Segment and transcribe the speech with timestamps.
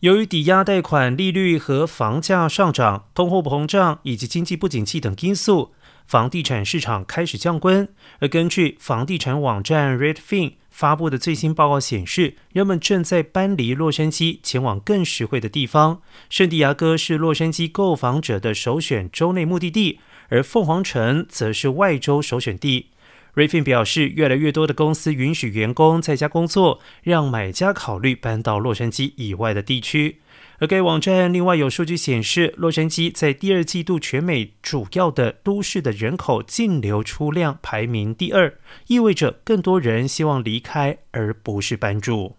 [0.00, 5.74] 由于抵押贷款利率和房价上涨、通货膨胀以及经济不景气等因素，
[6.06, 7.86] 房地产市场开始降温。
[8.20, 16.00] 而根据房地产网站 Redfin 发布的最新报告显示，人们正在搬离洛杉矶，前往更实惠的地方。
[16.30, 22.86] 圣地亚哥是洛杉矶购房者的首选州内目的地，而凤凰城则是外州首选地。
[23.34, 30.20] 瑞 n 表示，越来越多的公司允许员工在家工作，让买家考虑搬到洛杉矶以外的地区。
[30.58, 42.36] 而该网站另外有数据显示，洛杉矶在第二季度全美主要的都市的人口净流出量排名第二，意味着更多人希望离开而不是搬住。